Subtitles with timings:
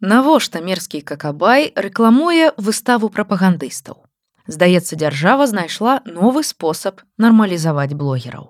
[0.00, 4.00] Навошта мерзкі какабай рэкламуе выставу прапагандыстаў.
[4.48, 8.48] Здаецца, дзяржава знайшла новы спосаб нармалізаваць блогераў.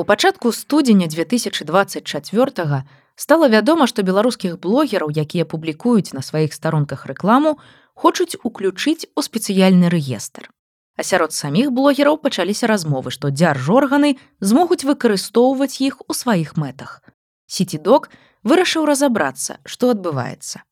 [0.00, 2.84] У пачатку студзеня 2024
[3.16, 7.58] стала вядома, што беларускіх блогераў, якія публікуюць на сваіх старонках рэкламу,
[7.94, 10.48] хочуць уключыць у спецыяльны рэестр.
[10.96, 17.00] А сярод саміх блогераў пачаліся размовы, што дзяржорганы змогуць выкарыстоўваць іх у сваіх мэтах.
[17.46, 18.08] Сітідок
[18.44, 20.62] вырашыў разабрацца, што адбываецца.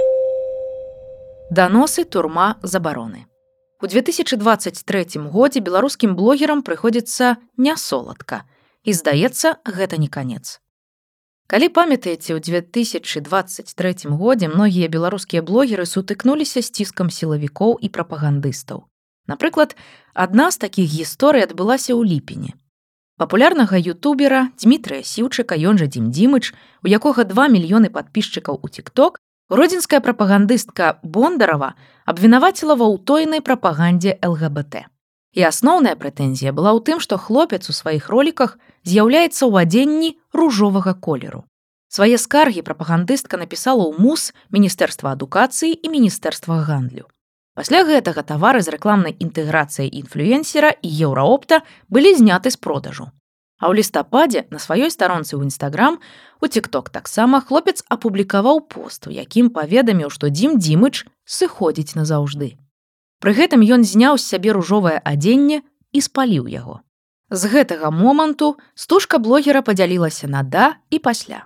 [1.50, 3.26] Даносы турма забароны.
[3.82, 8.44] У 2023 годзе беларускім блогерам прыходзіцца нясоладка,
[8.84, 10.60] і здаецца гэта не канец
[11.50, 18.86] калі памятаеце ў 2023 годзе многія беларускія блогеры сутыкнуліся з ціскам сілавікоў і прапагандыстаў.
[19.26, 19.74] Напрыклад
[20.14, 22.54] адна з такіх гісторый адбылася ў ліпені.
[23.18, 29.18] Папулярнага ютубера дмітрыя сіўчыка ён жа дзім дзімыч у якога два мільёны подписчикаў у тикток
[29.50, 31.74] родзінская прапагандыстка бондарова
[32.06, 34.86] абвінаваціла ва ўтойнай прапагандзе лгбт
[35.32, 40.94] І асноўная прэтэнзія была ў тым, што хлопец у сваіх роліках з'яўляецца ў адзенні ружовага
[40.94, 41.46] колеру.
[41.90, 47.06] Свае скаргі прапагандыстка напісала ў мус міністэрства адукацыі і міністэрства гандлю.
[47.58, 53.10] Пасля гэтага тавары з рэкламнай інтэграцыяй інфлюенсера і еўраопта былі зняты з продажу.
[53.58, 55.98] А ў лістападзе на сваёй старонцы ў нстаграм
[56.40, 62.56] у тикток таксама хлопец апублікаваў пост, у якім паведаміў, што дзім дзімыч сыходзіць назаўжды.
[63.20, 65.60] Пры гэтым ён зняў з сябе ружовае адзенне
[65.92, 66.80] і спаліў яго.
[67.30, 71.44] З гэтага моманту стужка блогера падзялілася на да і пасля.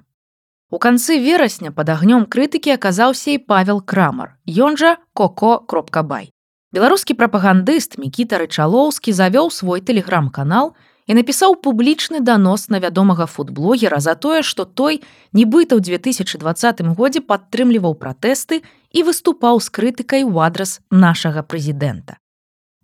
[0.71, 6.31] У канцы верасня пад агнём крытыкі аказаўся і павел крамар, Ён жа коко кропкабай.
[6.75, 10.75] Беларускі прапагандыст Мікіта Рычалоўскі завёў свой тэлеграм-канал,
[11.07, 15.03] і напісаў публічны данос на вядомага футблогера за тое, што той
[15.33, 18.63] нібыта ў 2020 годзе падтрымліваў пратэсты
[18.93, 22.17] і выступаў з крытыкай у адрас нашага прэзідэнта.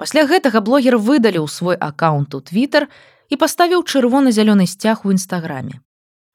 [0.00, 2.88] Пасля гэтага блогер выдаліў свой аккаунт у Twitter
[3.28, 5.80] і паставіў чырвона-зялёны сцяг у нстаграме.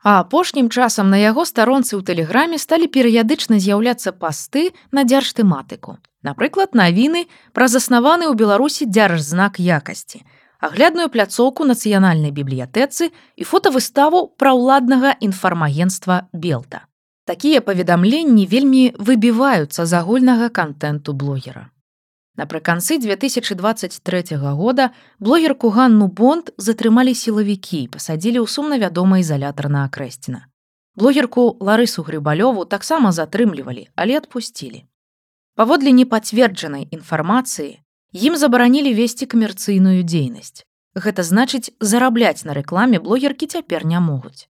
[0.05, 5.97] А апошнім часам на яго старонцы ў тэлеграме сталі перыядычна з'яўляцца пасты на дзяржтэматыку.
[6.21, 7.25] Напрыклад, навіны
[7.57, 10.21] пра заснаваны ў Беларусі дзяржзнак якасці,
[10.65, 16.85] аглядную пляцоўку нацыянальнай бібліятэцы і фотавыставу пра ўладнага інфармагенства белта.
[17.25, 21.69] Такія паведамленні вельмі выбіваюцца з агульнага контенту блогера.
[22.35, 29.85] Напрыканцы 2023 года блогерку Ганну Бонд затрымалі сілавікі і пасадзілі ў сумна вядома ізалятар на
[29.87, 30.51] акрэсціна.
[30.95, 34.83] Блогерку Ларысу Грыбалёву таксама затрымлівалі, але адпусцілі.
[35.55, 37.79] Паводле непацверджанай інфармацыі,
[38.15, 40.63] ім забаранілі весці камерцыйную дзейнасць.
[40.95, 44.47] Гэта значыць зарабляць на рэкламе блогеркі цяпер не могуць.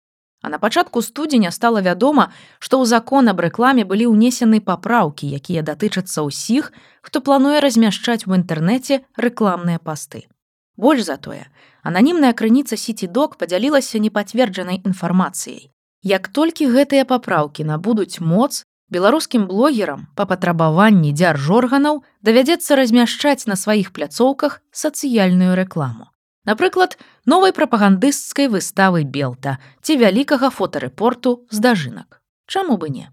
[0.43, 2.31] А на пачатку студзеня стала вядома,
[2.63, 6.71] што ў закон аб рэкламе былі ўнесены папраўкі, якія датычацца ўсіх,
[7.03, 10.31] хто плануе размяшчаць у інтэрнэце рэкламныя пасты.
[10.79, 11.51] Больш за тое,
[11.83, 15.75] ананімная крыніца сітідок падзялілася непацверджанай інфармацыяй.
[16.07, 23.93] Як толькі гэтыя папраўкі набудуць моц, беларускім блогерам па патрабаванні дзяржорганаў давядзецца размяшчаць на сваіх
[23.93, 26.09] пляцоўках сацыяльную рэкламу.
[26.49, 26.97] Напрыклад,
[27.27, 32.23] новай прапагандысцкай выставы белта ці вялікага фотарэпорту з дажынак.
[32.47, 33.13] Чаму бы не?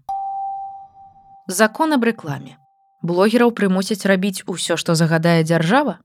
[1.46, 2.56] Закон аб рэкламе.
[3.04, 6.00] Блогераў прымусяць рабіць усё, што загадае дзяржава.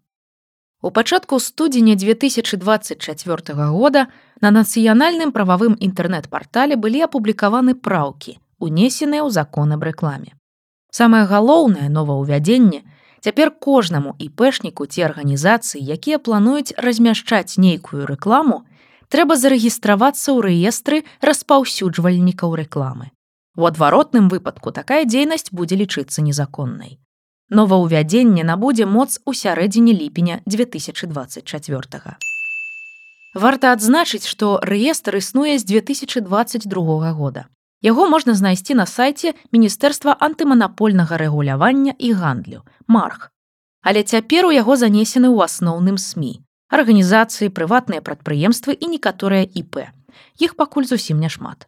[0.81, 4.07] У пачатку студзеня 2024 года
[4.41, 10.37] на нацыянальным прававым інтэрнэт-партале былі апублікаваны праўкі, унесеныя ў закон аб рэкламе.
[10.93, 12.81] Самае галоўнае новаўвядзенне
[13.25, 18.63] цяпер кожнаму іпэшніку ці арганізацыі, якія плануюць размяшчаць нейкую рэкламу,
[19.11, 23.11] трэба зарэгістравацца ў рэестры распаўсюджвальнікаў рэкламы.
[23.57, 26.97] У адваротным выпадку такая дзейнасць будзе лічыцца незаконнай.
[27.51, 32.15] Новаўвядзенне набудзе моц у сярэдзіне ліпеня 2024.
[33.33, 37.47] Варта адзначыць, што рэестр існуе з 2022 года.
[37.81, 43.33] Яго можна знайсці на сайце міністэрства антыманапольнага рэгулявання і гандлю марх.
[43.81, 49.81] Але цяпер у яго занесены ў асноўным сМ арганізацыі прыватныя прадпрыемствы і некаторыя іп
[50.39, 51.67] іх пакуль зусім няшмат.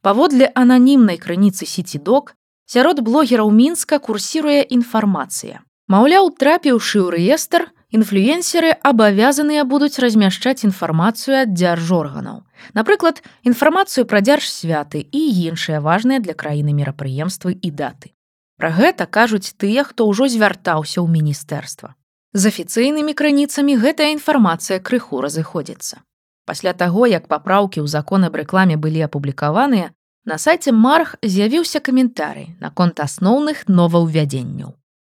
[0.00, 2.32] Паводле ананімнай крыніцы сітідок
[2.66, 5.60] сярод блогераў мінска курсіруе інфармацыя.
[5.88, 12.42] Маўляў трапіўшы ў рэестр інфлюенсеры абавязаныя будуць размяшчаць інфармацыю ад дзяржорганаў.
[12.74, 18.10] Напрыклад, інфармацыю пра дзярж святы і іншыя важныя для краіны мерапрыемствы і даты.
[18.58, 21.94] Пра гэта кажуць тыя, хто ўжо звяртаўся ў міністэрства.
[22.34, 26.02] З афіцыйнымі крыніцамі гэтая інфармацыя крыху разыходзіцца.
[26.44, 29.94] Пасля таго, як папраўкі ў закон аб рэкламе былі апублікаваныя,
[30.24, 34.74] на сайце Марх з'явіўся каментарый наконт асноўных новаўвядзенняў.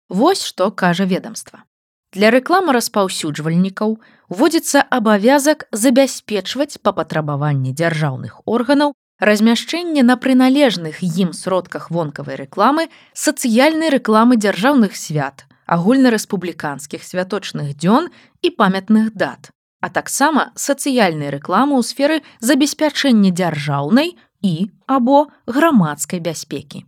[0.08, 1.67] Вось што кажа ведомства.
[2.16, 3.98] Для рэкламы распаўсюджвальнікаў
[4.32, 13.92] уводзіцца абавязак забяспечваць па патрабаванні дзяржаўных органаў размяшчэнне на прыналежных ім сродках вонкавай рэкламы сацыяльнай
[13.92, 18.08] рэкламы дзяржаўных свят, агульнарэспубліканскіх святочных дзён
[18.40, 19.50] і памятных дат,
[19.84, 24.54] а таксама сацыяльнай рэкламы ў сферы забеспячэння дзяржаўнай і
[24.86, 26.86] або грамадскай бяспекі.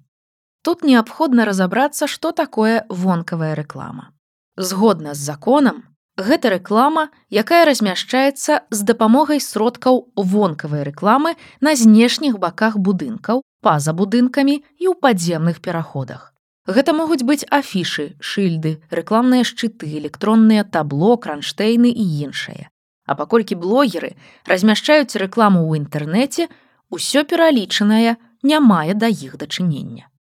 [0.62, 4.12] Тут неабходна разабрацца, што такое вонкавая рэклама.
[4.61, 5.77] Згодна з законам,
[6.21, 11.33] гэта рэклама, якая размяшчаецца з дапамогай сродкаў вонкавай рэкламы
[11.65, 16.37] на знешніх баках будынкаў, па-за будынкамі і ў падземных пераходах.
[16.69, 22.69] Гэта могуць быць афішы, шыльды, рэкламныя шчыты, электронныя табло, кранштэйны і іншае.
[23.09, 24.13] А паколькі блогеры
[24.45, 26.53] размяшчаюць рэкламу ў інтэрнэце,
[26.93, 30.13] усё пералічанае не мае да іх дачынення.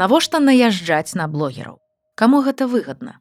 [0.00, 1.76] Навошта наязджаць на блогераў?
[2.18, 3.20] Каму гэта выгадна?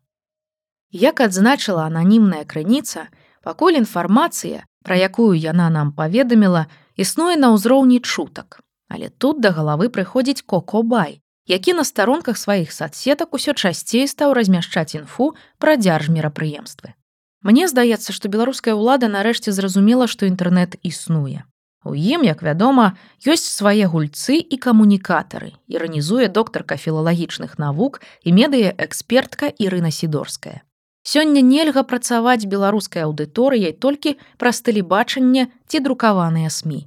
[0.89, 3.03] Як адзначыла ананімная крыніца,
[3.45, 6.65] пакуль інфармацыя, пра якую яна нам паведаміла,
[6.97, 8.57] існуе на ўзроўні чутак.
[8.89, 14.97] Але тут да галавы прыходзіць кокобай, які на старонках сваіх садсетак усё часцей стаў размяшчаць
[14.97, 16.97] інфу пра дзяржмерапрыемствы.
[17.45, 21.45] Мне здаецца, што беларуская ўлада нарэшце зразумела, што інтэрнэт існуе.
[21.85, 29.53] У ім, як вядома, ёсць свае гульцы і камунікатары, іранізуе доктарка філалагічных навук і медыяэкспертка
[29.53, 30.65] Ірына Сідорская.
[31.07, 36.83] Сёння нельга працаваць беларускай аўдыторыяй толькі праз тэлебачанне ці друкаваныя сМ.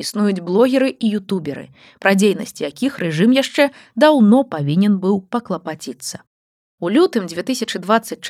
[0.00, 1.68] Існуюць блогеры і ютуберы,
[2.00, 6.24] пра дзейнасць якіх рэжым яшчэ даўно павінен быў паклапаціцца.
[6.80, 8.24] У лютым 2024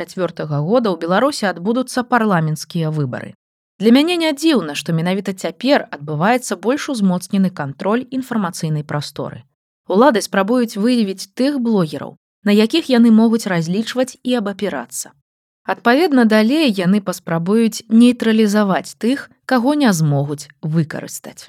[0.67, 3.39] года ў Беларусі адбудуцца парламенцкія выбары.
[3.81, 9.41] Для мяне не дзіўна, што менавіта цяпер адбываецца больш узмоцнены кантроль інфармацыйнай прасторы.
[9.89, 15.17] Улады спрабуюць выявіць тых блогераў, на якіх яны могуць разлічваць і абапірацца.
[15.65, 21.49] Адпаведна далей яны паспрабуюць нейтралізаваць тых, каго не змогуць выкарыстаць.